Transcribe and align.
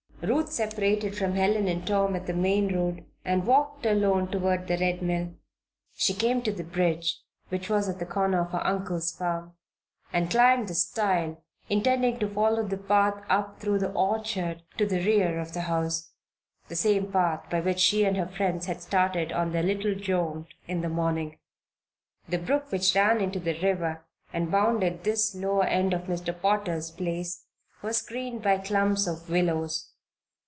Ruth 0.23 0.51
separated 0.51 1.17
from 1.17 1.33
Helen 1.33 1.67
and 1.67 1.85
Tom 1.87 2.15
at 2.15 2.27
the 2.27 2.33
main 2.33 2.75
road 2.75 3.03
and 3.25 3.43
walked 3.47 3.87
alone 3.87 4.29
toward 4.29 4.67
the 4.67 4.77
Red 4.77 5.01
Mill. 5.01 5.33
She 5.95 6.13
came 6.13 6.43
to 6.43 6.51
the 6.51 6.63
bridge, 6.63 7.19
which 7.49 7.71
was 7.71 7.89
at 7.89 7.97
the 7.97 8.05
corner 8.05 8.41
of 8.43 8.51
her 8.51 8.63
uncle's 8.63 9.11
farm, 9.11 9.55
and 10.13 10.29
climbed 10.29 10.67
the 10.67 10.75
stile, 10.75 11.43
intending 11.71 12.19
to 12.19 12.29
follow 12.29 12.61
the 12.61 12.77
path 12.77 13.23
up 13.29 13.59
through 13.59 13.79
the 13.79 13.91
orchard 13.93 14.61
to 14.77 14.85
the 14.85 14.99
rear 15.03 15.39
of 15.39 15.53
the 15.53 15.61
house 15.61 16.11
the 16.67 16.75
same 16.75 17.11
path 17.11 17.47
by 17.49 17.59
which 17.59 17.79
she 17.79 18.03
and 18.03 18.15
her 18.15 18.27
friends 18.27 18.67
had 18.67 18.79
started 18.83 19.31
on 19.31 19.53
their 19.53 19.63
little 19.63 19.95
jaunt 19.95 20.45
in 20.67 20.81
the 20.81 20.87
morning. 20.89 21.39
The 22.29 22.37
brook 22.37 22.71
which 22.71 22.93
ran 22.95 23.21
into 23.21 23.39
the 23.39 23.59
river, 23.59 24.05
and 24.31 24.51
bounded 24.51 25.03
this 25.03 25.33
lower 25.33 25.63
end 25.65 25.95
of 25.95 26.03
Mr. 26.03 26.39
Potter's 26.39 26.91
place, 26.91 27.47
was 27.81 27.97
screened 27.97 28.43
by 28.43 28.59
clumps 28.59 29.07
of 29.07 29.27
willows. 29.27 29.87